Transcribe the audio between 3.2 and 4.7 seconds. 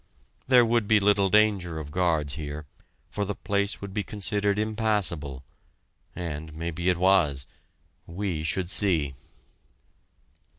the place would be considered